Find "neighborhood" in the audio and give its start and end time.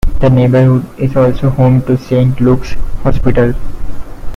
0.31-0.83